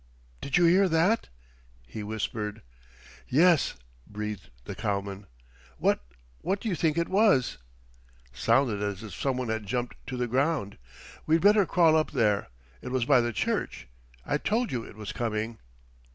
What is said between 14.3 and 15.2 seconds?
told you it was